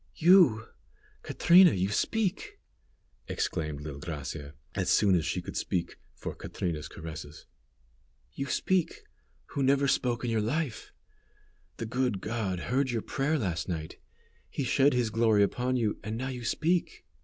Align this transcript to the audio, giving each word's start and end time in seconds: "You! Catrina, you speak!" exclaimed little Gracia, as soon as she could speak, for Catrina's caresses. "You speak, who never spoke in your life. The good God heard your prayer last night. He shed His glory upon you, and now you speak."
"You! 0.15 0.65
Catrina, 1.21 1.73
you 1.73 1.89
speak!" 1.89 2.57
exclaimed 3.27 3.81
little 3.81 3.99
Gracia, 3.99 4.55
as 4.73 4.89
soon 4.89 5.13
as 5.13 5.25
she 5.27 5.43
could 5.43 5.55
speak, 5.55 5.99
for 6.15 6.33
Catrina's 6.33 6.87
caresses. 6.87 7.45
"You 8.33 8.47
speak, 8.47 9.03
who 9.49 9.61
never 9.61 9.87
spoke 9.87 10.25
in 10.25 10.31
your 10.31 10.41
life. 10.41 10.91
The 11.77 11.85
good 11.85 12.19
God 12.19 12.61
heard 12.61 12.89
your 12.89 13.03
prayer 13.03 13.37
last 13.37 13.69
night. 13.69 13.99
He 14.49 14.63
shed 14.63 14.93
His 14.93 15.11
glory 15.11 15.43
upon 15.43 15.75
you, 15.77 15.99
and 16.03 16.17
now 16.17 16.29
you 16.29 16.45
speak." 16.45 17.05